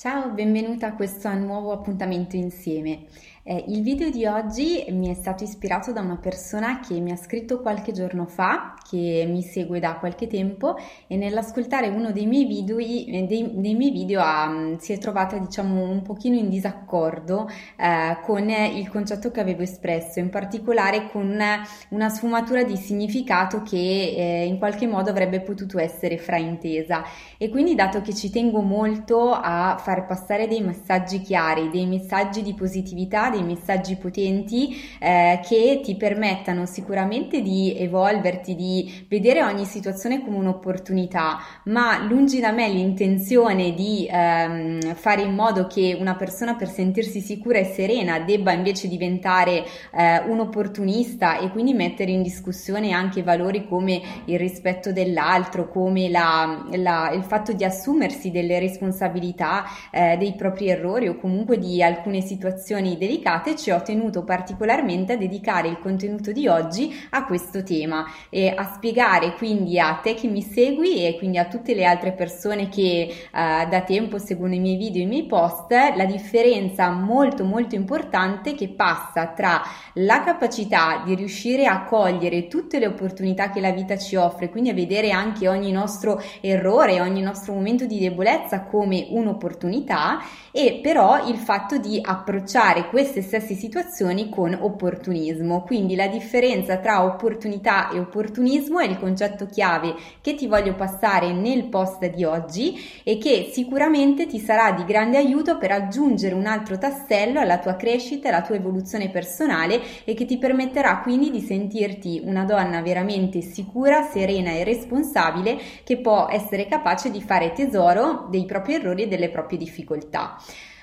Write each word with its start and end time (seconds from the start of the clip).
Ciao, 0.00 0.30
benvenuta 0.30 0.86
a 0.86 0.94
questo 0.94 1.28
nuovo 1.34 1.72
appuntamento 1.72 2.36
insieme. 2.36 3.06
Eh, 3.50 3.64
il 3.68 3.80
video 3.80 4.10
di 4.10 4.26
oggi 4.26 4.84
mi 4.90 5.08
è 5.08 5.14
stato 5.14 5.42
ispirato 5.42 5.90
da 5.90 6.02
una 6.02 6.18
persona 6.18 6.80
che 6.80 7.00
mi 7.00 7.12
ha 7.12 7.16
scritto 7.16 7.62
qualche 7.62 7.92
giorno 7.92 8.26
fa, 8.26 8.74
che 8.86 9.24
mi 9.26 9.40
segue 9.40 9.80
da 9.80 9.94
qualche 9.94 10.26
tempo 10.26 10.76
e 11.06 11.16
nell'ascoltare 11.16 11.88
uno 11.88 12.12
dei 12.12 12.26
miei 12.26 12.44
video, 12.44 12.76
dei, 12.76 13.50
dei 13.54 13.74
miei 13.74 13.90
video 13.90 14.20
ha, 14.20 14.74
si 14.76 14.92
è 14.92 14.98
trovata 14.98 15.38
diciamo 15.38 15.82
un 15.82 16.02
pochino 16.02 16.36
in 16.36 16.50
disaccordo 16.50 17.48
eh, 17.78 18.18
con 18.22 18.50
il 18.50 18.86
concetto 18.90 19.30
che 19.30 19.40
avevo 19.40 19.62
espresso, 19.62 20.18
in 20.18 20.28
particolare 20.28 21.08
con 21.10 21.26
una, 21.26 21.66
una 21.88 22.10
sfumatura 22.10 22.64
di 22.64 22.76
significato 22.76 23.62
che 23.62 24.14
eh, 24.14 24.44
in 24.44 24.58
qualche 24.58 24.86
modo 24.86 25.08
avrebbe 25.08 25.40
potuto 25.40 25.78
essere 25.78 26.18
fraintesa. 26.18 27.02
E 27.38 27.48
quindi 27.48 27.74
dato 27.74 28.02
che 28.02 28.14
ci 28.14 28.28
tengo 28.28 28.60
molto 28.60 29.30
a 29.30 29.78
far 29.80 30.04
passare 30.04 30.46
dei 30.46 30.60
messaggi 30.60 31.22
chiari, 31.22 31.70
dei 31.70 31.86
messaggi 31.86 32.42
di 32.42 32.52
positività, 32.52 33.36
dei 33.38 33.44
messaggi 33.44 33.96
potenti 33.96 34.76
eh, 34.98 35.40
che 35.46 35.80
ti 35.82 35.96
permettano 35.96 36.66
sicuramente 36.66 37.40
di 37.40 37.74
evolverti, 37.76 38.54
di 38.54 39.06
vedere 39.08 39.42
ogni 39.42 39.64
situazione 39.64 40.22
come 40.24 40.36
un'opportunità, 40.36 41.38
ma 41.64 42.02
lungi 42.04 42.40
da 42.40 42.50
me 42.50 42.68
l'intenzione 42.68 43.74
di 43.74 44.08
ehm, 44.10 44.94
fare 44.94 45.22
in 45.22 45.34
modo 45.34 45.66
che 45.66 45.96
una 45.98 46.16
persona 46.16 46.54
per 46.54 46.68
sentirsi 46.68 47.20
sicura 47.20 47.58
e 47.58 47.64
serena 47.64 48.18
debba 48.20 48.52
invece 48.52 48.88
diventare 48.88 49.64
eh, 49.92 50.18
un 50.26 50.40
opportunista 50.40 51.38
e 51.38 51.50
quindi 51.50 51.74
mettere 51.74 52.10
in 52.10 52.22
discussione 52.22 52.92
anche 52.92 53.22
valori 53.22 53.66
come 53.66 54.00
il 54.24 54.38
rispetto 54.38 54.92
dell'altro, 54.92 55.68
come 55.68 56.08
la, 56.08 56.66
la, 56.72 57.10
il 57.12 57.22
fatto 57.22 57.52
di 57.52 57.64
assumersi 57.64 58.30
delle 58.30 58.58
responsabilità 58.58 59.64
eh, 59.90 60.16
dei 60.16 60.34
propri 60.34 60.68
errori 60.68 61.08
o 61.08 61.16
comunque 61.18 61.58
di 61.58 61.82
alcune 61.82 62.20
situazioni 62.20 62.96
delicate 62.96 63.27
dedicate 63.28 63.56
ci 63.56 63.70
ho 63.70 63.82
tenuto 63.82 64.24
particolarmente 64.24 65.12
a 65.12 65.16
dedicare 65.16 65.68
il 65.68 65.78
contenuto 65.78 66.32
di 66.32 66.48
oggi 66.48 66.94
a 67.10 67.26
questo 67.26 67.62
tema 67.62 68.06
e 68.30 68.48
a 68.48 68.72
spiegare 68.74 69.34
quindi 69.34 69.78
a 69.78 69.94
te 70.02 70.14
che 70.14 70.28
mi 70.28 70.40
segui 70.40 71.04
e 71.04 71.18
quindi 71.18 71.36
a 71.36 71.46
tutte 71.46 71.74
le 71.74 71.84
altre 71.84 72.12
persone 72.12 72.68
che 72.68 73.08
uh, 73.10 73.68
da 73.68 73.82
tempo 73.82 74.18
seguono 74.18 74.54
i 74.54 74.58
miei 74.58 74.76
video 74.76 75.02
e 75.02 75.04
i 75.04 75.08
miei 75.08 75.26
post 75.26 75.70
la 75.70 76.04
differenza 76.06 76.90
molto 76.90 77.44
molto 77.44 77.74
importante 77.74 78.54
che 78.54 78.68
passa 78.68 79.26
tra 79.28 79.62
la 79.94 80.22
capacità 80.22 81.02
di 81.04 81.14
riuscire 81.14 81.66
a 81.66 81.84
cogliere 81.84 82.48
tutte 82.48 82.78
le 82.78 82.86
opportunità 82.86 83.50
che 83.50 83.60
la 83.60 83.72
vita 83.72 83.96
ci 83.98 84.16
offre, 84.16 84.48
quindi 84.48 84.70
a 84.70 84.74
vedere 84.74 85.10
anche 85.10 85.48
ogni 85.48 85.72
nostro 85.72 86.22
errore, 86.40 87.00
ogni 87.00 87.20
nostro 87.20 87.52
momento 87.52 87.84
di 87.84 87.98
debolezza 87.98 88.62
come 88.62 89.06
un'opportunità 89.10 90.20
e 90.50 90.80
però 90.82 91.26
il 91.28 91.36
fatto 91.36 91.78
di 91.78 92.00
approcciare 92.02 92.88
queste 92.88 93.17
queste 93.18 93.22
stesse 93.22 93.54
situazioni 93.54 94.28
con 94.28 94.56
opportunismo. 94.58 95.62
Quindi 95.62 95.96
la 95.96 96.06
differenza 96.06 96.78
tra 96.78 97.04
opportunità 97.04 97.90
e 97.90 97.98
opportunismo 97.98 98.78
è 98.78 98.86
il 98.86 98.98
concetto 98.98 99.46
chiave 99.46 99.94
che 100.20 100.34
ti 100.34 100.46
voglio 100.46 100.74
passare 100.74 101.32
nel 101.32 101.66
post 101.66 102.06
di 102.06 102.24
oggi 102.24 102.78
e 103.02 103.18
che 103.18 103.50
sicuramente 103.52 104.26
ti 104.26 104.38
sarà 104.38 104.72
di 104.72 104.84
grande 104.84 105.16
aiuto 105.16 105.58
per 105.58 105.72
aggiungere 105.72 106.34
un 106.34 106.46
altro 106.46 106.78
tassello 106.78 107.40
alla 107.40 107.58
tua 107.58 107.76
crescita, 107.76 108.28
alla 108.28 108.42
tua 108.42 108.56
evoluzione 108.56 109.10
personale 109.10 109.80
e 110.04 110.14
che 110.14 110.24
ti 110.24 110.38
permetterà 110.38 111.00
quindi 111.00 111.30
di 111.30 111.40
sentirti 111.40 112.22
una 112.24 112.44
donna 112.44 112.80
veramente 112.82 113.40
sicura, 113.40 114.02
serena 114.02 114.52
e 114.52 114.64
responsabile 114.64 115.58
che 115.84 115.98
può 115.98 116.28
essere 116.30 116.66
capace 116.66 117.10
di 117.10 117.20
fare 117.20 117.52
tesoro 117.52 118.26
dei 118.30 118.44
propri 118.44 118.74
errori 118.74 119.02
e 119.04 119.08
delle 119.08 119.30
proprie 119.30 119.58
difficoltà. 119.58 120.36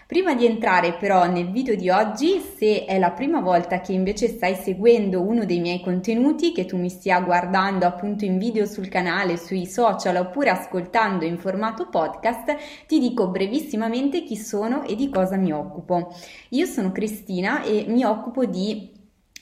Prima 0.08 0.36
di 0.36 0.46
entrare 0.46 0.94
però 0.94 1.26
nel 1.26 1.50
video 1.50 1.74
di 1.74 1.90
oggi, 1.90 2.40
se 2.40 2.86
è 2.86 3.00
la 3.00 3.10
prima 3.10 3.40
volta 3.40 3.82
che 3.82 3.92
invece 3.92 4.28
stai 4.28 4.54
seguendo 4.54 5.20
uno 5.20 5.46
dei 5.46 5.60
miei 5.60 5.82
contenuti, 5.82 6.52
che 6.52 6.66
tu 6.66 6.78
mi 6.78 6.90
stia 6.90 7.20
guardando 7.22 7.88
appunto 7.88 8.24
in 8.24 8.38
video 8.38 8.68
sul 8.68 8.88
canale, 8.88 9.36
sui 9.36 9.66
social 9.66 10.18
oppure 10.18 10.52
ascoltando 10.52 11.26
in 11.26 11.40
formato 11.40 11.90
podcast, 11.90 12.56
ti 12.86 13.00
dico 13.00 13.30
brevissimamente 13.30 14.24
chi 14.24 14.38
sono 14.38 14.84
e 14.84 14.94
di 14.94 15.10
cosa 15.10 15.38
mi 15.38 15.52
occupo. 15.52 16.16
Io 16.50 16.68
sono 16.68 16.92
Cristina 16.92 17.64
e 17.64 17.86
mi 17.88 18.04
occupo 18.04 18.46
di 18.46 18.95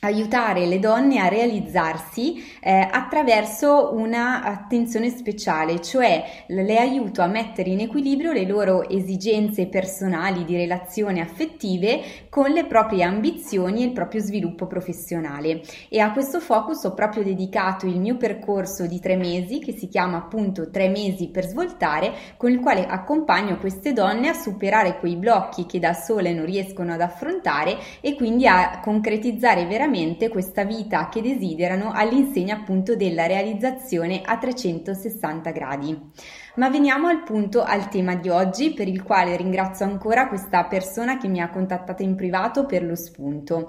aiutare 0.03 0.65
le 0.65 0.79
donne 0.79 1.19
a 1.19 1.27
realizzarsi 1.27 2.43
eh, 2.59 2.87
attraverso 2.91 3.93
una 3.93 4.43
attenzione 4.43 5.09
speciale, 5.09 5.81
cioè 5.81 6.43
le 6.47 6.77
aiuto 6.77 7.21
a 7.21 7.27
mettere 7.27 7.69
in 7.69 7.79
equilibrio 7.79 8.33
le 8.33 8.45
loro 8.45 8.87
esigenze 8.89 9.67
personali 9.67 10.43
di 10.43 10.55
relazione 10.57 11.21
affettive 11.21 12.01
con 12.29 12.51
le 12.51 12.65
proprie 12.65 13.03
ambizioni 13.03 13.81
e 13.81 13.85
il 13.85 13.91
proprio 13.93 14.21
sviluppo 14.21 14.67
professionale. 14.67 15.61
E 15.89 15.99
a 15.99 16.11
questo 16.11 16.39
focus 16.39 16.83
ho 16.83 16.93
proprio 16.93 17.23
dedicato 17.23 17.85
il 17.85 17.99
mio 17.99 18.17
percorso 18.17 18.85
di 18.85 18.99
tre 18.99 19.15
mesi 19.15 19.59
che 19.59 19.71
si 19.71 19.87
chiama 19.87 20.17
appunto 20.17 20.69
tre 20.69 20.89
mesi 20.89 21.29
per 21.29 21.45
svoltare, 21.45 22.13
con 22.35 22.51
il 22.51 22.59
quale 22.59 22.85
accompagno 22.85 23.57
queste 23.57 23.93
donne 23.93 24.27
a 24.27 24.33
superare 24.33 24.99
quei 24.99 25.15
blocchi 25.15 25.65
che 25.65 25.79
da 25.79 25.93
sole 25.93 26.33
non 26.33 26.45
riescono 26.45 26.93
ad 26.93 27.01
affrontare 27.01 27.77
e 28.01 28.15
quindi 28.15 28.47
a 28.47 28.79
concretizzare 28.81 29.65
veramente 29.65 29.91
veramente 29.93 30.27
questa 30.29 30.63
vita 30.63 31.07
che 31.07 31.21
desiderano 31.21 31.91
all'insegna 31.93 32.55
appunto 32.55 32.95
della 32.95 33.27
realizzazione 33.27 34.21
a 34.25 34.39
360 34.39 35.51
gradi. 35.51 36.11
Ma 36.55 36.69
veniamo 36.69 37.07
al 37.07 37.23
punto, 37.23 37.63
al 37.63 37.89
tema 37.89 38.13
di 38.13 38.29
oggi, 38.29 38.73
per 38.73 38.87
il 38.87 39.01
quale 39.01 39.35
ringrazio 39.35 39.85
ancora 39.85 40.27
questa 40.27 40.65
persona 40.65 41.17
che 41.17 41.27
mi 41.27 41.41
ha 41.41 41.49
contattata 41.49 42.03
in 42.03 42.15
privato 42.15 42.67
per 42.67 42.83
lo 42.83 42.95
spunto. 42.95 43.67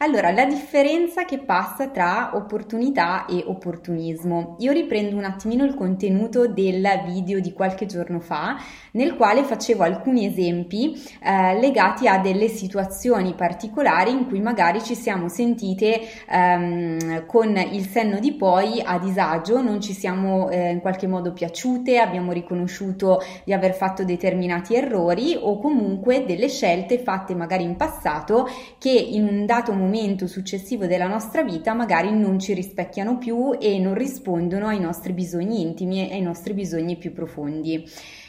Allora, 0.00 0.30
la 0.32 0.44
differenza 0.44 1.24
che 1.24 1.38
passa 1.38 1.88
tra 1.88 2.32
opportunità 2.34 3.24
e 3.24 3.42
opportunismo. 3.46 4.56
Io 4.58 4.72
riprendo 4.72 5.16
un 5.16 5.24
attimino 5.24 5.64
il 5.64 5.74
contenuto 5.74 6.46
del 6.46 6.86
video 7.06 7.40
di 7.40 7.54
qualche 7.54 7.86
giorno 7.86 8.20
fa, 8.20 8.58
nel 8.90 9.16
quale 9.16 9.42
facevo 9.42 9.82
alcuni 9.82 10.26
esempi 10.26 10.92
eh, 11.22 11.58
legati 11.58 12.06
a 12.06 12.18
delle 12.18 12.48
situazioni 12.48 13.32
particolari 13.32 14.10
in 14.10 14.26
cui 14.26 14.40
magari 14.40 14.82
ci 14.82 14.94
siamo 14.94 15.28
sentite 15.28 16.02
ehm, 16.28 17.24
con 17.24 17.56
il 17.56 17.86
senno 17.86 18.18
di 18.18 18.34
poi 18.34 18.82
a 18.84 18.98
disagio, 18.98 19.62
non 19.62 19.80
ci 19.80 19.94
siamo 19.94 20.50
eh, 20.50 20.72
in 20.72 20.80
qualche 20.80 21.06
modo 21.06 21.32
piaciute, 21.32 21.98
abbiamo 21.98 22.25
abbiamo 22.26 22.32
riconosciuto 22.32 23.20
di 23.44 23.52
aver 23.52 23.74
fatto 23.74 24.04
determinati 24.04 24.74
errori 24.74 25.36
o 25.38 25.58
comunque 25.58 26.24
delle 26.24 26.48
scelte 26.48 26.98
fatte 26.98 27.34
magari 27.34 27.62
in 27.62 27.76
passato 27.76 28.48
che 28.78 28.90
in 28.90 29.26
un 29.26 29.46
dato 29.46 29.72
momento 29.72 30.26
successivo 30.26 30.86
della 30.86 31.06
nostra 31.06 31.42
vita 31.42 31.72
magari 31.72 32.10
non 32.10 32.38
ci 32.38 32.52
rispecchiano 32.52 33.18
più 33.18 33.56
e 33.58 33.78
non 33.78 33.94
rispondono 33.94 34.66
ai 34.66 34.80
nostri 34.80 35.12
bisogni 35.12 35.60
intimi 35.60 36.08
e 36.08 36.14
ai 36.14 36.22
nostri 36.22 36.52
bisogni 36.52 36.96
più 36.96 37.12
profondi 37.12 37.84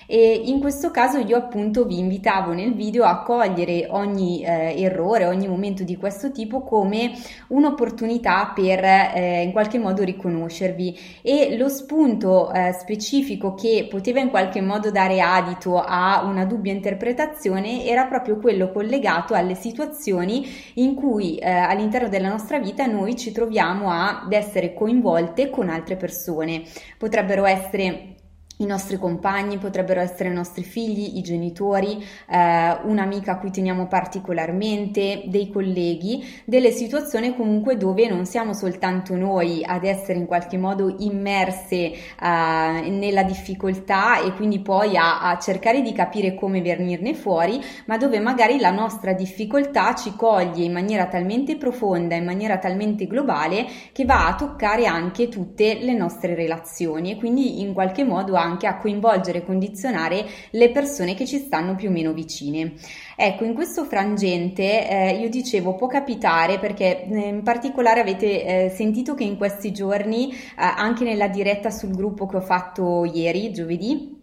e 0.08 0.42
in 0.46 0.60
questo 0.60 0.90
caso 0.90 1.20
io 1.20 1.36
appunto 1.36 1.86
vi 1.86 2.00
invitavo 2.00 2.54
nel 2.54 2.74
video 2.74 3.04
a 3.04 3.22
cogliere 3.22 3.88
ogni 3.90 4.42
eh, 4.42 4.82
errore, 4.82 5.26
ogni 5.26 5.48
momento 5.48 5.84
di 5.84 5.98
questo 5.98 6.32
tipo 6.32 6.62
come 6.62 7.12
un'opportunità 7.50 8.54
per 8.56 8.84
eh, 8.84 9.44
in 9.44 9.52
qualche 9.52 9.78
modo 9.78 10.04
riconoscervi 10.04 10.98
e 11.22 11.58
lo 11.58 11.68
spunto 11.68 12.52
eh, 12.54 12.72
specifico 12.72 13.54
che 13.54 13.86
poteva 13.90 14.22
in 14.22 14.30
qualche 14.30 14.62
modo 14.62 14.92
dare 14.92 15.20
adito 15.20 15.80
a 15.80 16.24
una 16.24 16.46
dubbia 16.46 16.72
interpretazione 16.72 17.86
era 17.86 18.06
proprio 18.06 18.38
quello 18.38 18.72
collegato 18.72 19.34
alle 19.34 19.56
situazioni 19.56 20.48
in 20.76 20.96
cui 20.96 21.38
eh, 21.38 21.50
all'interno 21.50 22.08
della 22.08 22.30
nostra 22.30 22.60
vita 22.60 22.86
noi 22.86 23.18
ci 23.18 23.32
troviamo 23.34 23.92
ad 23.92 24.32
essere 24.32 24.74
coinvolte 24.74 25.50
con 25.50 25.70
altre 25.70 25.98
persone. 25.98 26.64
Potrebbero 26.98 27.46
essere 27.46 28.17
i 28.58 28.66
nostri 28.66 28.98
compagni 28.98 29.58
potrebbero 29.58 30.00
essere 30.00 30.30
i 30.30 30.34
nostri 30.34 30.64
figli, 30.64 31.18
i 31.18 31.22
genitori, 31.22 32.04
eh, 32.30 32.78
un'amica 32.84 33.34
a 33.34 33.38
cui 33.38 33.52
teniamo 33.52 33.88
particolarmente, 33.88 35.24
dei 35.28 35.52
colleghi, 35.52 36.26
delle 36.44 36.72
situazioni 36.72 37.36
comunque 37.36 37.78
dove 37.78 38.08
non 38.10 38.26
siamo 38.26 38.54
soltanto 38.54 39.16
noi 39.16 39.64
ad 39.64 39.84
essere 39.84 40.18
in 40.18 40.26
qualche 40.26 40.58
modo 40.58 40.96
immerse 41.00 41.76
eh, 41.76 41.92
nella 42.20 43.24
difficoltà 43.24 44.22
e 44.22 44.34
quindi 44.34 44.60
poi 44.60 44.98
a, 44.98 45.22
a, 45.22 45.38
cercare 45.38 45.82
di 45.82 45.94
capire 45.94 46.34
come 46.34 46.62
venirne 46.62 47.14
fuori, 47.14 47.62
ma 47.86 47.98
dove 47.98 48.20
magari 48.20 48.60
la 48.60 48.72
nostra 48.72 49.14
difficoltà 49.14 49.94
ci 49.94 50.16
coglie 50.16 50.64
in 50.64 50.72
maniera 50.72 51.06
talmente 51.06 51.58
profonda, 51.58 52.16
in 52.16 52.26
maniera 52.26 52.58
talmente 52.58 53.06
globale 53.06 53.68
che 53.92 54.06
va 54.06 54.28
a 54.28 54.36
toccare 54.36 54.88
anche 54.88 55.30
tutte 55.30 55.78
le 55.80 55.94
nostre 55.94 56.34
relazioni 56.34 57.12
e 57.12 57.18
quindi 57.18 57.62
in 57.62 57.74
qualche 57.74 58.04
modo 58.04 58.36
ha 58.36 58.47
anche 58.48 58.68
a 58.68 58.78
coinvolgere 58.78 59.40
e 59.40 59.46
condizionare 59.46 60.26
le 60.52 60.72
persone 60.72 61.14
che 61.14 61.26
ci 61.26 61.38
stanno 61.38 61.76
più 61.76 61.90
o 61.90 61.92
meno 61.92 62.14
vicine. 62.14 62.74
Ecco, 63.16 63.44
in 63.44 63.54
questo 63.54 63.84
frangente 63.84 64.88
eh, 64.88 65.20
io 65.20 65.30
dicevo 65.30 65.76
può 65.76 65.88
capitare 65.88 66.60
perché 66.60 67.04
eh, 67.04 67.28
in 67.28 67.44
particolare 67.44 68.00
avete 68.00 68.66
eh, 68.66 68.70
sentito 68.70 69.14
che 69.14 69.24
in 69.24 69.38
questi 69.38 69.72
giorni, 69.72 70.32
eh, 70.32 70.38
anche 70.56 71.04
nella 71.04 71.28
diretta 71.28 71.70
sul 71.70 71.96
gruppo 71.96 72.26
che 72.26 72.38
ho 72.38 72.42
fatto 72.42 73.06
ieri, 73.06 73.52
giovedì, 73.52 74.17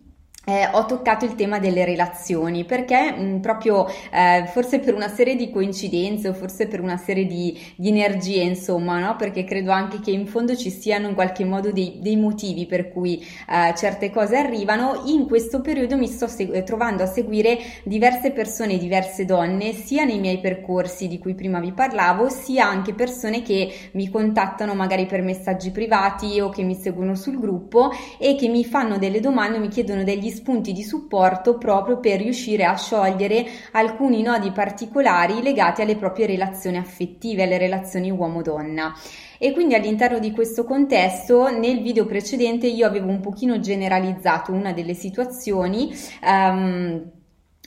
eh, 0.45 0.69
ho 0.73 0.85
toccato 0.87 1.25
il 1.25 1.35
tema 1.35 1.59
delle 1.59 1.85
relazioni 1.85 2.65
perché 2.65 3.13
mh, 3.13 3.25
mm, 3.25 3.41
proprio 3.41 3.87
eh, 4.13 4.45
forse 4.49 4.79
per 4.79 4.95
una 4.95 5.09
serie 5.09 5.37
di 5.37 5.51
coincidenze 5.51 6.29
o 6.29 6.35
forse 6.35 6.67
per 6.67 6.81
una 6.81 6.97
serie 6.97 7.27
di, 7.27 7.59
di 7.77 7.89
energie 7.89 8.43
insomma 8.43 8.99
no? 8.99 9.17
perché 9.17 9.45
credo 9.45 9.71
anche 9.71 10.01
che 10.01 10.11
in 10.11 10.27
fondo 10.27 10.55
ci 10.57 10.71
siano 10.71 11.09
in 11.09 11.15
qualche 11.15 11.45
modo 11.45 11.73
dei, 11.73 11.99
dei 12.01 12.17
motivi 12.17 12.67
per 12.67 12.91
cui 12.91 13.19
eh, 13.21 13.75
certe 13.75 14.11
cose 14.11 14.37
arrivano 14.37 15.03
in 15.07 15.27
questo 15.27 15.61
periodo 15.61 15.97
mi 15.97 16.07
sto 16.07 16.27
segu- 16.27 16.63
trovando 16.63 17.03
a 17.03 17.07
seguire 17.07 17.59
diverse 17.85 18.33
persone 18.33 18.77
diverse 18.77 19.25
donne 19.25 19.73
sia 19.73 20.05
nei 20.05 20.19
miei 20.19 20.41
percorsi 20.41 21.09
di 21.09 21.19
cui 21.19 21.35
prima 21.35 21.61
vi 21.61 21.73
parlavo 21.73 22.29
sia 22.29 22.67
anche 22.67 22.93
persone 22.93 23.43
che 23.43 23.73
mi 23.93 24.11
contattano 24.11 24.75
magari 24.75 25.07
per 25.07 25.23
messaggi 25.23 25.71
privati 25.71 26.41
o 26.41 26.51
che 26.51 26.63
mi 26.63 26.75
seguono 26.75 27.15
sul 27.15 27.39
gruppo 27.39 27.91
e 28.19 28.35
che 28.35 28.49
mi 28.49 28.65
fanno 28.65 28.99
delle 28.99 29.21
domande 29.21 29.59
mi 29.59 29.69
chiedono 29.69 30.05
degli 30.05 30.31
spunti 30.35 30.73
di 30.73 30.83
supporto 30.83 31.57
proprio 31.57 31.99
per 31.99 32.21
riuscire 32.21 32.65
a 32.65 32.77
sciogliere 32.77 33.47
alcuni 33.73 34.21
nodi 34.21 34.51
particolari 34.51 35.41
legati 35.43 35.81
alle 35.81 35.97
proprie 35.97 36.27
relazioni 36.27 36.77
affettive, 36.77 37.45
alle 37.45 37.57
relazioni 37.57 38.11
uomo-donna. 38.11 38.93
E 39.39 39.53
quindi 39.53 39.75
all'interno 39.75 40.19
di 40.19 40.33
questo 40.33 40.65
contesto, 40.65 41.49
nel 41.49 41.81
video 41.81 42.07
precedente 42.07 42.67
io 42.67 42.87
avevo 42.87 43.09
un 43.09 43.21
pochino 43.21 43.61
generalizzato 43.61 44.53
una 44.53 44.73
delle 44.73 44.95
situazioni. 44.95 45.95
Um, 46.23 47.14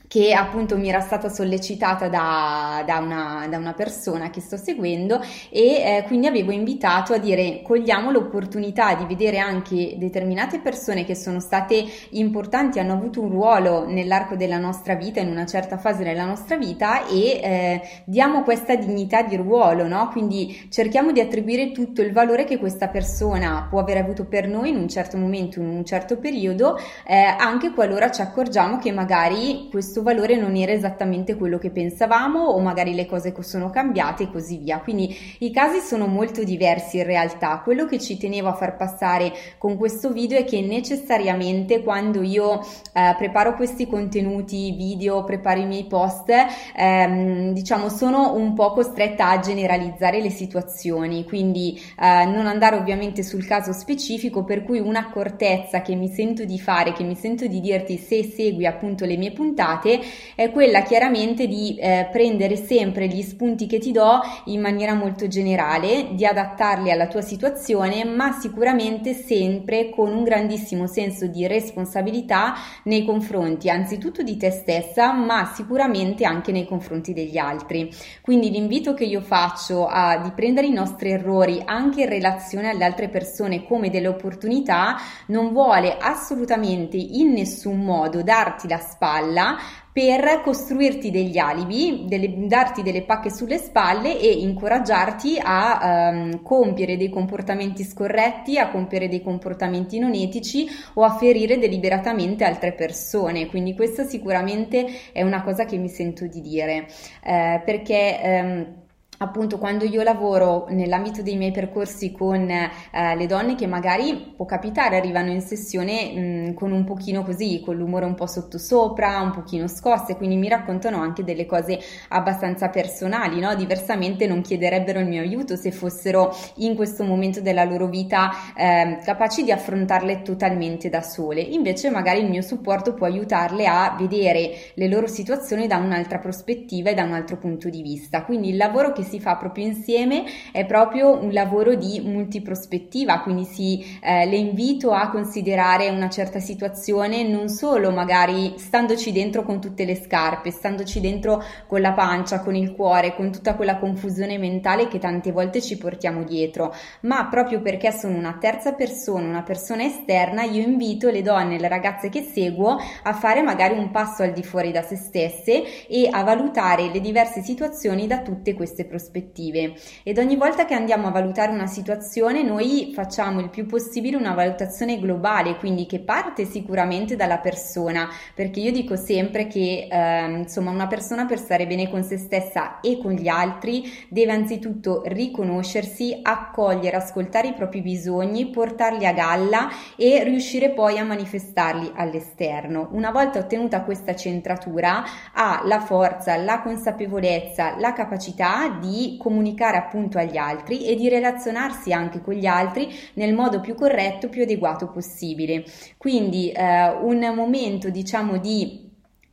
che 0.08 0.34
appunto 0.34 0.78
mi 0.78 0.90
era 0.90 1.02
stata 1.02 1.30
sollecitata 1.30 2.08
da, 2.08 2.84
da, 2.86 2.98
una, 3.00 3.46
da 3.50 3.58
una, 3.58 3.74
persona 3.74 4.30
che 4.30 4.40
sto 4.40 4.58
seguendo 4.58 5.20
e 5.50 5.62
eh, 5.62 6.04
quindi 6.08 6.28
avevo 6.28 6.52
invitato 6.52 7.14
a 7.14 7.18
dire 7.18 7.62
cogliamo 7.62 8.12
l'opportunità 8.12 8.96
di 8.96 9.06
vedere 9.06 9.38
anche 9.40 9.96
determinate 9.98 10.60
persone 10.60 11.04
che 11.04 11.16
sono 11.16 11.40
state 11.40 11.84
importanti, 12.12 12.80
hanno 12.80 12.94
avuto 12.94 13.22
un 13.22 13.30
ruolo 13.30 13.86
nell'arco 13.88 14.36
della 14.36 14.58
nostra 14.58 14.96
vita, 14.96 15.20
in 15.20 15.30
una 15.30 15.46
certa 15.46 15.78
fase 15.78 16.04
della 16.04 16.26
nostra 16.26 16.58
vita 16.58 17.06
e 17.08 17.40
eh, 17.44 17.82
diamo 18.06 18.44
questa 18.44 18.76
dignità 18.76 19.22
di 19.24 19.36
ruolo, 19.36 19.88
no? 19.88 20.08
Quindi 20.10 20.68
cerchiamo 20.70 21.12
di 21.12 21.20
attribuire 21.20 21.72
tutto 21.72 22.02
il 22.02 22.14
valore 22.14 22.46
che 22.46 22.58
questa 22.58 22.88
persona 22.88 23.68
può 23.70 23.80
aver 23.80 23.98
avuto 23.98 24.26
per 24.26 24.48
noi 24.48 24.70
in 24.70 24.78
un 24.78 24.88
certo 24.88 25.18
momento, 25.18 25.60
in 25.60 25.68
un 25.68 25.86
certo 25.86 26.18
periodo, 26.18 26.78
eh, 27.06 27.16
anche 27.16 27.72
qualora 27.72 28.10
ci 28.10 28.22
accorgiamo 28.22 28.80
che 28.80 28.92
magari 28.92 29.68
questo 29.70 29.97
questo 29.98 30.04
valore 30.04 30.36
non 30.36 30.56
era 30.56 30.72
esattamente 30.72 31.36
quello 31.36 31.58
che 31.58 31.72
pensavamo 31.72 32.40
o 32.40 32.60
magari 32.60 32.94
le 32.94 33.06
cose 33.06 33.34
sono 33.40 33.70
cambiate 33.70 34.24
e 34.24 34.32
così 34.32 34.58
via. 34.58 34.80
Quindi 34.80 35.16
i 35.40 35.52
casi 35.52 35.80
sono 35.80 36.06
molto 36.06 36.44
diversi 36.44 36.98
in 36.98 37.04
realtà. 37.04 37.62
Quello 37.64 37.86
che 37.86 38.00
ci 38.00 38.18
tenevo 38.18 38.48
a 38.48 38.54
far 38.54 38.76
passare 38.76 39.32
con 39.58 39.78
questo 39.78 40.12
video 40.12 40.38
è 40.38 40.44
che 40.44 40.62
necessariamente 40.62 41.82
quando 41.82 42.22
io 42.22 42.60
eh, 42.94 43.16
preparo 43.18 43.56
questi 43.56 43.88
contenuti 43.88 44.72
video, 44.72 45.24
preparo 45.24 45.62
i 45.62 45.66
miei 45.66 45.86
post, 45.86 46.32
ehm, 46.76 47.54
diciamo 47.54 47.90
sono 47.90 48.34
un 48.36 48.54
po' 48.54 48.74
costretta 48.74 49.30
a 49.30 49.40
generalizzare 49.40 50.22
le 50.22 50.30
situazioni, 50.30 51.24
quindi 51.24 51.80
eh, 52.00 52.26
non 52.26 52.46
andare 52.46 52.76
ovviamente 52.76 53.24
sul 53.24 53.46
caso 53.46 53.72
specifico, 53.72 54.44
per 54.44 54.64
cui 54.64 54.80
un'accortezza 54.80 55.82
che 55.82 55.96
mi 55.96 56.10
sento 56.10 56.44
di 56.44 56.60
fare, 56.60 56.94
che 56.94 57.04
mi 57.04 57.16
sento 57.16 57.48
di 57.48 57.60
dirti 57.60 57.98
se 57.98 58.24
segui 58.24 58.66
appunto 58.66 59.06
le 59.06 59.18
mie 59.18 59.32
puntate, 59.32 59.87
usate 59.88 60.02
è 60.36 60.52
quella 60.52 60.84
chiaramente 60.84 61.48
di 61.48 61.76
eh, 61.76 62.10
prendere 62.12 62.56
sempre 62.56 63.08
gli 63.08 63.22
spunti 63.22 63.66
che 63.66 63.80
ti 63.80 63.92
do 63.92 64.20
in 64.46 64.62
maniera 64.62 64.94
molto 64.94 65.28
generale, 65.28 66.10
di 66.12 66.26
adattarli 66.26 66.92
alla 66.92 67.08
tua 67.08 67.22
situazione, 67.22 68.04
ma 68.04 68.34
sicuramente 68.34 69.14
sempre 69.14 69.90
con 69.90 70.14
un 70.14 70.24
grandissimo 70.24 70.86
senso 70.86 71.26
di 71.26 71.48
responsabilità 71.48 72.54
nei 72.84 73.04
confronti 73.04 73.70
anzitutto 73.70 74.22
di 74.22 74.38
te 74.38 74.52
stessa, 74.52 75.12
ma 75.12 75.52
sicuramente 75.56 76.24
anche 76.24 76.52
nei 76.52 76.68
confronti 76.68 77.14
degli 77.14 77.38
altri. 77.38 77.92
Quindi 78.22 78.52
l'invito 78.52 78.94
che 78.94 79.06
io 79.06 79.22
faccio 79.22 79.88
a 79.88 80.18
di 80.18 80.32
prendere 80.32 80.68
i 80.68 80.72
nostri 80.72 81.12
errori 81.12 81.62
anche 81.66 82.02
in 82.02 82.10
relazione 82.10 82.70
alle 82.70 82.86
altre 82.86 83.10
persone 83.10 83.64
come 83.64 83.90
delle 83.90 84.08
opportunità 84.08 84.98
non 85.28 85.52
vuole 85.52 85.98
assolutamente 86.00 86.98
in 86.98 87.32
nessun 87.32 87.80
modo 87.80 88.22
darti 88.22 88.68
la 88.68 88.78
spalla 88.78 89.58
per 89.92 90.42
costruirti 90.44 91.10
degli 91.10 91.38
alibi, 91.38 92.06
delle, 92.08 92.48
darti 92.48 92.84
delle 92.84 93.02
pacche 93.04 93.32
sulle 93.32 93.58
spalle 93.58 94.20
e 94.20 94.32
incoraggiarti 94.32 95.40
a 95.42 96.12
um, 96.12 96.44
compiere 96.44 96.98
dei 96.98 97.10
comportamenti 97.10 97.84
scorretti, 97.84 98.60
a 98.60 98.70
compiere 98.70 99.08
dei 99.08 99.24
comportamenti 99.24 99.98
non 99.98 100.14
etici 100.14 100.68
o 100.94 101.04
a 101.04 101.18
ferire 101.18 101.58
deliberatamente 101.58 102.44
altre 102.44 102.74
persone. 102.74 103.48
Quindi 103.48 103.74
questa 103.74 104.04
sicuramente 104.06 104.86
è 105.12 105.24
una 105.24 105.42
cosa 105.42 105.66
che 105.66 105.78
mi 105.78 105.90
sento 105.90 106.28
di 106.28 106.42
dire, 106.42 106.88
eh, 107.24 107.62
perché... 107.66 108.20
Um, 108.24 108.86
appunto 109.18 109.58
quando 109.58 109.86
io 109.86 110.04
lavoro 110.04 110.68
nell'ambito 110.70 111.22
dei 111.22 111.38
miei 111.38 111.52
percorsi 111.52 112.12
con 112.12 112.50
eh, 112.50 112.70
le 113.16 113.26
donne 113.26 113.56
che 113.56 113.66
magari 113.66 114.34
può 114.36 114.46
capitare 114.46 114.98
arrivano 114.98 115.32
in 115.32 115.42
sessione 115.42 116.12
mh, 116.14 116.20
mm, 116.20 116.54
con 116.54 116.72
un 116.72 116.84
pochino 116.84 117.24
così 117.24 117.62
con 117.64 117.76
l'umore 117.76 118.06
un 118.06 118.14
po' 118.14 118.28
sottosopra 118.28 119.20
un 119.22 119.32
pochino 119.32 119.68
scosse 119.68 120.16
quindi 120.16 120.36
mi 120.36 120.48
raccontano 120.48 121.02
anche 121.02 121.24
delle 121.24 121.46
cose 121.46 121.80
abbastanza 122.10 122.70
personali 122.70 123.40
no? 123.40 123.56
diversamente 123.56 124.28
non 124.28 124.42
chiederebbero 124.42 125.00
il 125.00 125.08
mio 125.08 125.22
aiuto 125.22 125.56
se 125.56 125.72
fossero 125.72 126.36
in 126.58 126.76
questo 126.76 127.04
momento 127.04 127.42
della 127.42 127.64
loro 127.64 127.88
vita 127.88 128.30
eh, 128.56 129.00
capaci 129.04 129.44
di 129.44 129.52
affrontarle 129.52 130.22
totalmente 130.22 130.90
da 130.90 131.02
sole 131.02 131.42
invece 131.42 131.90
magari 131.90 132.20
il 132.20 132.30
mio 132.30 132.44
supporto 132.44 132.94
può 132.94 133.08
aiutarle 133.08 133.66
a 133.66 133.96
vedere 133.98 134.52
le 134.76 134.88
loro 134.88 135.08
situazioni 135.08 135.66
da 135.66 135.78
un'altra 135.78 136.20
prospettiva 136.20 136.92
e 136.92 136.94
da 136.94 137.04
un 137.04 137.14
altro 137.14 137.38
punto 137.38 137.70
di 137.70 137.82
vista 137.82 138.24
quindi 138.24 138.50
il 138.50 138.58
lavoro 138.58 138.92
che 138.92 139.06
si 139.08 139.20
fa 139.20 139.36
proprio 139.36 139.66
insieme 139.66 140.26
è 140.52 140.66
proprio 140.66 141.22
un 141.22 141.32
lavoro 141.32 141.76
di 141.76 142.02
multiprospettiva, 142.04 143.22
quindi 143.22 143.46
si, 143.46 143.84
eh, 144.02 144.26
le 144.26 144.36
invito 144.36 144.92
a 144.92 145.10
considerare 145.10 145.90
una 145.90 146.10
certa 146.10 146.40
situazione 146.40 147.24
non 147.24 147.50
solo 147.50 147.92
magari 147.92 148.56
standoci 148.58 149.12
dentro 149.12 149.44
con 149.44 149.62
tutte 149.62 149.86
le 149.86 149.96
scarpe, 149.96 150.52
standoci 150.52 151.00
dentro 151.00 151.44
con 151.68 151.82
la 151.82 151.94
pancia, 151.94 152.42
con 152.42 152.56
il 152.56 152.74
cuore, 152.74 153.16
con 153.16 153.32
tutta 153.32 153.56
quella 153.56 153.78
confusione 153.78 154.38
mentale 154.38 154.88
che 154.88 155.00
tante 155.00 155.32
volte 155.32 155.62
ci 155.62 155.78
portiamo 155.78 156.24
dietro, 156.24 156.74
ma 157.02 157.28
proprio 157.28 157.62
perché 157.62 157.92
sono 157.92 158.18
una 158.18 158.38
terza 158.40 158.74
persona, 158.74 159.28
una 159.28 159.44
persona 159.44 159.84
esterna, 159.84 160.44
io 160.44 160.62
invito 160.62 161.10
le 161.10 161.22
donne, 161.22 161.60
le 161.60 161.68
ragazze 161.68 162.10
che 162.10 162.22
seguo 162.22 162.78
a 163.04 163.14
fare 163.14 163.42
magari 163.42 163.78
un 163.78 163.92
passo 163.92 164.24
al 164.24 164.34
di 164.34 164.44
fuori 164.44 164.72
da 164.72 164.82
se 164.82 164.96
stesse 164.96 165.88
e 165.88 166.08
a 166.12 166.24
valutare 166.24 166.90
le 166.92 167.00
diverse 167.00 167.42
situazioni 167.42 168.08
da 168.08 168.22
tutte 168.22 168.54
queste 168.54 168.84
prospettive 168.84 168.97
prospettive 168.98 169.76
ed 170.04 170.18
ogni 170.18 170.36
volta 170.36 170.66
che 170.66 170.74
andiamo 170.74 171.08
a 171.08 171.12
valutare 171.12 171.52
una 171.52 171.68
situazione 171.68 172.42
noi 172.42 172.92
facciamo 172.94 173.40
il 173.40 173.50
più 173.50 173.68
possibile 173.68 174.18
una 174.18 174.34
valutazione 174.34 175.00
globale, 175.00 175.58
quindi 175.58 175.86
che 175.86 176.00
parte 176.00 176.46
sicuramente 176.46 177.16
dalla 177.16 177.38
persona, 177.38 178.10
perché 178.34 178.60
io 178.60 178.72
dico 178.72 178.96
sempre 178.96 179.48
che 179.48 179.88
eh, 179.90 180.26
insomma 180.32 180.72
una 180.72 180.88
persona 180.88 181.26
per 181.26 181.38
stare 181.38 181.68
bene 181.68 181.90
con 181.90 182.04
se 182.04 182.18
stessa 182.18 182.80
e 182.80 182.98
con 182.98 183.12
gli 183.12 183.28
altri 183.28 183.84
deve 184.10 184.32
anzitutto 184.32 185.04
riconoscersi, 185.06 186.20
accogliere, 186.22 186.98
ascoltare 186.98 187.50
i 187.50 187.54
propri 187.54 187.82
bisogni, 187.82 188.50
portarli 188.50 189.06
a 189.06 189.14
galla 189.14 189.70
e 189.96 190.24
riuscire 190.24 190.72
poi 190.72 190.98
a 190.98 191.04
manifestarli 191.04 191.92
all'esterno. 191.96 192.90
Una 192.92 193.12
volta 193.12 193.40
ottenuta 193.40 193.84
questa 193.84 194.16
centratura 194.16 195.04
ha 195.34 195.62
la 195.66 195.80
forza, 195.82 196.36
la 196.38 196.62
consapevolezza, 196.62 197.78
la 197.78 197.94
capacità 197.94 198.78
di 198.80 198.87
di 198.88 199.18
comunicare 199.20 199.78
appunto 199.78 200.18
agli 200.18 200.38
altri 200.38 200.86
e 200.86 200.96
di 200.96 201.10
relazionarsi 201.10 201.92
anche 201.92 202.22
con 202.22 202.34
gli 202.34 202.46
altri 202.46 202.90
nel 203.16 203.34
modo 203.34 203.60
più 203.60 203.76
corretto, 203.76 204.30
più 204.30 204.44
adeguato 204.44 204.90
possibile. 204.90 205.66
Quindi 205.98 206.50
eh, 206.52 206.90
un 206.90 207.32
momento 207.36 207.90
diciamo 207.90 208.38
di 208.38 208.87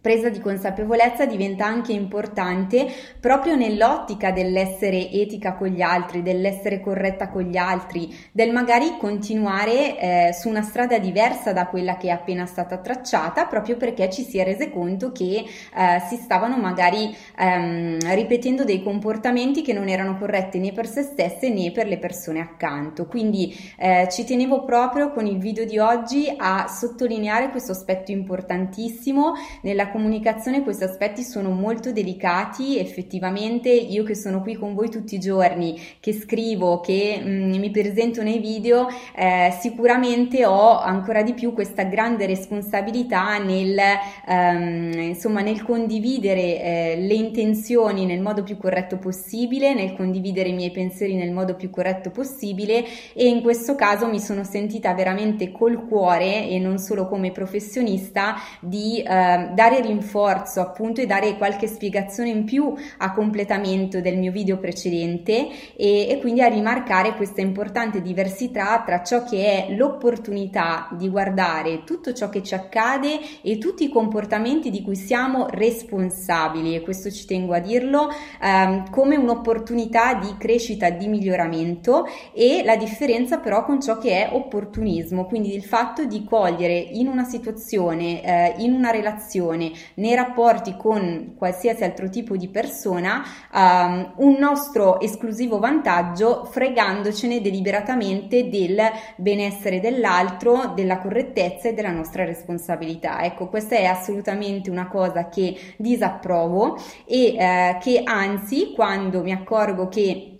presa 0.04 0.28
di 0.28 0.38
consapevolezza 0.38 1.24
diventa 1.24 1.64
anche 1.64 1.92
importante 1.94 2.86
proprio 3.18 3.56
nell'ottica 3.56 4.32
dell'essere 4.32 5.10
etica 5.10 5.54
con 5.54 5.68
gli 5.68 5.80
altri, 5.80 6.20
dell'essere 6.20 6.78
corretta 6.78 7.30
con 7.30 7.44
gli 7.44 7.56
altri, 7.56 8.14
del 8.30 8.52
magari 8.52 8.98
continuare 8.98 9.98
eh, 9.98 10.32
su 10.34 10.50
una 10.50 10.60
strada 10.60 10.98
diversa 10.98 11.54
da 11.54 11.68
quella 11.68 11.96
che 11.96 12.08
è 12.08 12.10
appena 12.10 12.44
stata 12.44 12.76
tracciata, 12.76 13.46
proprio 13.46 13.78
perché 13.78 14.10
ci 14.10 14.24
si 14.24 14.36
è 14.36 14.44
rese 14.44 14.70
conto 14.70 15.10
che 15.10 15.36
eh, 15.36 16.02
si 16.06 16.16
stavano 16.16 16.58
magari 16.58 17.16
ehm, 17.38 17.96
ripetendo 18.14 18.64
dei 18.64 18.82
comportamenti 18.82 19.62
che 19.62 19.72
non 19.72 19.88
erano 19.88 20.18
corretti 20.18 20.58
né 20.58 20.72
per 20.72 20.86
se 20.86 21.00
stesse 21.00 21.48
né 21.48 21.70
per 21.70 21.86
le 21.86 21.96
persone 21.96 22.40
accanto. 22.40 23.06
Quindi 23.06 23.56
eh, 23.78 24.06
ci 24.10 24.26
tenevo 24.26 24.64
proprio 24.64 25.12
con 25.12 25.24
il 25.24 25.38
video 25.38 25.64
di 25.64 25.78
oggi 25.78 26.30
a 26.36 26.68
sottolineare 26.68 27.48
questo 27.48 27.72
aspetto 27.72 28.10
importantissimo 28.10 29.32
nella 29.62 29.92
comunicazione 29.94 30.64
questi 30.64 30.82
aspetti 30.82 31.22
sono 31.22 31.50
molto 31.50 31.92
delicati, 31.92 32.80
effettivamente 32.80 33.70
io 33.70 34.02
che 34.02 34.16
sono 34.16 34.42
qui 34.42 34.56
con 34.56 34.74
voi 34.74 34.90
tutti 34.90 35.14
i 35.14 35.20
giorni, 35.20 35.80
che 36.00 36.12
scrivo, 36.12 36.80
che 36.80 37.20
mh, 37.22 37.28
mm, 37.28 37.54
mi 37.60 37.70
presento 37.70 38.20
nei 38.24 38.40
video, 38.40 38.88
eh, 39.14 39.54
sicuramente 39.60 40.44
ho 40.44 40.80
ancora 40.80 41.22
di 41.22 41.32
più 41.32 41.52
questa 41.52 41.84
grande 41.84 42.26
responsabilità 42.26 43.38
nel, 43.38 43.78
ehm, 44.26 44.92
insomma, 44.94 45.42
nel 45.42 45.62
condividere 45.62 46.60
eh, 46.60 46.96
le 46.98 47.14
intenzioni 47.14 48.04
nel 48.04 48.20
modo 48.20 48.42
più 48.42 48.56
corretto 48.56 48.98
possibile, 48.98 49.74
nel 49.74 49.94
condividere 49.94 50.48
i 50.48 50.54
miei 50.54 50.72
pensieri 50.72 51.14
nel 51.14 51.30
modo 51.30 51.54
più 51.54 51.70
corretto 51.70 52.10
possibile 52.10 52.84
e 53.14 53.28
in 53.28 53.42
questo 53.42 53.76
caso 53.76 54.08
mi 54.08 54.18
sono 54.18 54.42
sentita 54.42 54.92
veramente 54.92 55.52
col 55.52 55.86
cuore 55.86 56.48
e 56.48 56.58
non 56.58 56.78
solo 56.78 57.06
come 57.06 57.30
professionista 57.30 58.34
di 58.60 59.00
eh, 59.00 59.50
dare 59.54 59.82
rinforzo 59.84 60.60
appunto 60.60 61.00
e 61.00 61.06
dare 61.06 61.36
qualche 61.36 61.66
spiegazione 61.66 62.30
in 62.30 62.44
più 62.44 62.74
a 62.98 63.12
completamento 63.12 64.00
del 64.00 64.18
mio 64.18 64.32
video 64.32 64.58
precedente 64.58 65.48
e, 65.76 66.08
e 66.08 66.18
quindi 66.20 66.42
a 66.42 66.48
rimarcare 66.48 67.14
questa 67.14 67.40
importante 67.40 68.02
diversità 68.02 68.82
tra 68.84 69.02
ciò 69.02 69.24
che 69.24 69.66
è 69.66 69.74
l'opportunità 69.74 70.88
di 70.92 71.08
guardare 71.08 71.84
tutto 71.84 72.12
ciò 72.12 72.28
che 72.28 72.42
ci 72.42 72.54
accade 72.54 73.18
e 73.42 73.58
tutti 73.58 73.84
i 73.84 73.88
comportamenti 73.88 74.70
di 74.70 74.82
cui 74.82 74.96
siamo 74.96 75.46
responsabili. 75.48 76.74
E 76.74 76.80
questo 76.80 77.10
ci 77.10 77.26
tengo 77.26 77.54
a 77.54 77.60
dirlo 77.60 78.08
ehm, 78.42 78.90
come 78.90 79.16
un'opportunità 79.16 80.14
di 80.14 80.34
crescita, 80.38 80.90
di 80.90 81.06
miglioramento 81.08 82.06
e 82.32 82.62
la 82.64 82.76
differenza 82.76 83.38
però 83.38 83.64
con 83.64 83.80
ciò 83.80 83.98
che 83.98 84.26
è 84.26 84.34
opportunismo, 84.34 85.26
quindi 85.26 85.54
il 85.54 85.62
fatto 85.62 86.04
di 86.04 86.24
cogliere 86.24 86.76
in 86.76 87.06
una 87.06 87.24
situazione, 87.24 88.22
eh, 88.22 88.54
in 88.58 88.72
una 88.72 88.90
relazione, 88.90 89.72
nei 89.94 90.14
rapporti 90.14 90.76
con 90.76 91.34
qualsiasi 91.36 91.84
altro 91.84 92.08
tipo 92.08 92.36
di 92.36 92.48
persona, 92.48 93.22
um, 93.52 94.12
un 94.16 94.36
nostro 94.38 95.00
esclusivo 95.00 95.58
vantaggio 95.58 96.44
fregandocene 96.44 97.40
deliberatamente 97.40 98.48
del 98.48 98.80
benessere 99.16 99.80
dell'altro, 99.80 100.72
della 100.74 100.98
correttezza 100.98 101.68
e 101.68 101.74
della 101.74 101.90
nostra 101.90 102.24
responsabilità. 102.24 103.22
Ecco, 103.22 103.48
questa 103.48 103.76
è 103.76 103.84
assolutamente 103.84 104.70
una 104.70 104.88
cosa 104.88 105.28
che 105.28 105.56
disapprovo 105.76 106.76
e 107.06 107.36
eh, 107.36 107.78
che 107.80 108.02
anzi 108.04 108.72
quando 108.74 109.22
mi 109.22 109.32
accorgo 109.32 109.88
che 109.88 110.33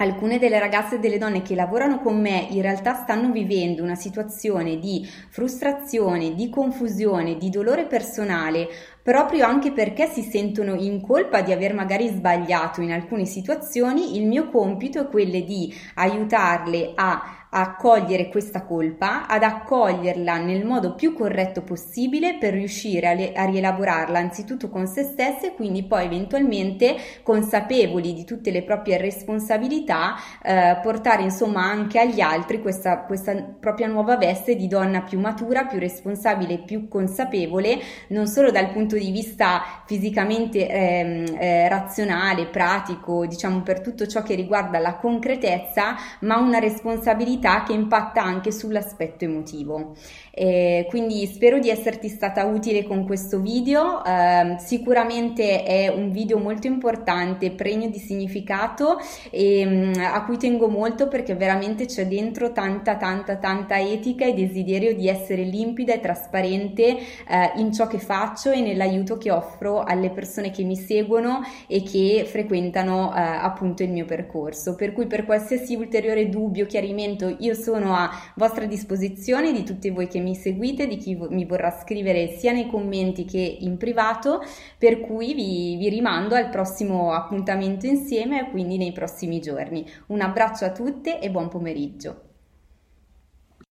alcune 0.00 0.38
delle 0.38 0.58
ragazze 0.58 0.96
e 0.96 0.98
delle 0.98 1.18
donne 1.18 1.42
che 1.42 1.54
lavorano 1.54 2.00
con 2.00 2.20
me 2.20 2.46
in 2.50 2.62
realtà 2.62 2.94
stanno 2.94 3.30
vivendo 3.30 3.82
una 3.82 3.94
situazione 3.94 4.78
di 4.78 5.06
frustrazione, 5.28 6.34
di 6.34 6.48
confusione, 6.48 7.36
di 7.36 7.50
dolore 7.50 7.84
personale, 7.84 8.68
proprio 9.02 9.46
anche 9.46 9.72
perché 9.72 10.06
si 10.06 10.22
sentono 10.22 10.74
in 10.74 11.00
colpa 11.00 11.42
di 11.42 11.52
aver 11.52 11.74
magari 11.74 12.08
sbagliato 12.08 12.80
in 12.80 12.92
alcune 12.92 13.26
situazioni, 13.26 14.16
il 14.16 14.26
mio 14.26 14.48
compito 14.48 15.00
è 15.00 15.06
quello 15.06 15.40
di 15.40 15.72
aiutarle 15.94 16.92
a 16.94 17.39
a 17.50 17.62
accogliere 17.62 18.28
questa 18.28 18.62
colpa, 18.62 19.26
ad 19.26 19.42
accoglierla 19.42 20.38
nel 20.38 20.64
modo 20.64 20.94
più 20.94 21.14
corretto 21.14 21.62
possibile 21.62 22.36
per 22.38 22.52
riuscire 22.52 23.08
a, 23.08 23.12
le, 23.12 23.32
a 23.32 23.44
rielaborarla 23.44 24.18
anzitutto 24.18 24.68
con 24.68 24.86
se 24.86 25.02
stesse 25.02 25.48
e 25.48 25.54
quindi 25.54 25.82
poi 25.84 26.04
eventualmente 26.04 26.96
consapevoli 27.22 28.12
di 28.12 28.24
tutte 28.24 28.50
le 28.52 28.62
proprie 28.62 28.98
responsabilità 28.98 30.14
eh, 30.42 30.78
portare 30.82 31.22
insomma 31.22 31.64
anche 31.64 31.98
agli 31.98 32.20
altri 32.20 32.60
questa, 32.60 33.00
questa 33.00 33.34
propria 33.34 33.88
nuova 33.88 34.16
veste 34.16 34.54
di 34.54 34.68
donna 34.68 35.02
più 35.02 35.18
matura, 35.18 35.64
più 35.64 35.78
responsabile, 35.78 36.58
più 36.58 36.86
consapevole 36.86 37.78
non 38.08 38.28
solo 38.28 38.50
dal 38.52 38.70
punto 38.70 38.96
di 38.96 39.10
vista 39.10 39.82
fisicamente 39.86 40.68
eh, 40.68 41.24
eh, 41.38 41.68
razionale, 41.68 42.46
pratico, 42.46 43.26
diciamo 43.26 43.62
per 43.62 43.80
tutto 43.80 44.06
ciò 44.06 44.22
che 44.22 44.34
riguarda 44.34 44.78
la 44.78 44.94
concretezza, 44.96 45.96
ma 46.20 46.38
una 46.38 46.58
responsabilità 46.58 47.39
attività 47.40 47.62
che 47.64 47.72
impatta 47.72 48.22
anche 48.22 48.52
sull'aspetto 48.52 49.24
emotivo. 49.24 49.94
Eh, 50.32 50.86
quindi 50.88 51.26
spero 51.26 51.58
di 51.58 51.70
esserti 51.70 52.08
stata 52.08 52.44
utile 52.44 52.84
con 52.84 53.04
questo 53.04 53.40
video, 53.40 54.04
eh, 54.04 54.56
sicuramente 54.58 55.64
è 55.64 55.88
un 55.88 56.12
video 56.12 56.38
molto 56.38 56.66
importante, 56.66 57.50
pregno 57.50 57.88
di 57.88 57.98
significato 57.98 58.98
e 59.30 59.64
mh, 59.64 59.70
mm, 59.70 59.92
a 60.00 60.24
cui 60.24 60.36
tengo 60.36 60.68
molto 60.68 61.08
perché 61.08 61.34
veramente 61.34 61.86
c'è 61.86 62.06
dentro 62.06 62.52
tanta 62.52 62.96
tanta 62.96 63.36
tanta 63.36 63.78
etica 63.78 64.24
e 64.24 64.34
desiderio 64.34 64.94
di 64.94 65.08
essere 65.08 65.42
limpida 65.42 65.94
e 65.94 66.00
trasparente 66.00 66.84
eh, 66.84 67.52
in 67.56 67.72
ciò 67.72 67.86
che 67.86 67.98
faccio 67.98 68.50
e 68.50 68.60
nell'aiuto 68.60 69.18
che 69.18 69.30
offro 69.30 69.82
alle 69.82 70.10
persone 70.10 70.50
che 70.50 70.62
mi 70.62 70.76
seguono 70.76 71.40
e 71.66 71.82
che 71.82 72.24
frequentano 72.26 73.12
eh, 73.14 73.20
appunto 73.20 73.82
il 73.82 73.90
mio 73.90 74.04
percorso. 74.04 74.74
Per 74.74 74.92
cui 74.92 75.06
per 75.06 75.24
qualsiasi 75.24 75.74
ulteriore 75.74 76.28
dubbio, 76.28 76.66
chiarimento 76.66 77.29
io 77.38 77.54
sono 77.54 77.94
a 77.94 78.10
vostra 78.36 78.66
disposizione 78.66 79.52
di 79.52 79.64
tutti 79.64 79.90
voi 79.90 80.08
che 80.08 80.20
mi 80.20 80.34
seguite, 80.34 80.86
di 80.86 80.96
chi 80.96 81.14
mi 81.14 81.44
vorrà 81.44 81.70
scrivere 81.70 82.36
sia 82.38 82.52
nei 82.52 82.68
commenti 82.68 83.24
che 83.24 83.38
in 83.38 83.76
privato, 83.76 84.42
per 84.78 85.00
cui 85.00 85.34
vi, 85.34 85.76
vi 85.76 85.88
rimando 85.88 86.34
al 86.34 86.50
prossimo 86.50 87.12
appuntamento 87.12 87.86
insieme 87.86 88.40
e 88.40 88.50
quindi 88.50 88.76
nei 88.76 88.92
prossimi 88.92 89.40
giorni. 89.40 89.84
Un 90.06 90.20
abbraccio 90.20 90.64
a 90.64 90.72
tutte 90.72 91.20
e 91.20 91.30
buon 91.30 91.48
pomeriggio. 91.48 92.29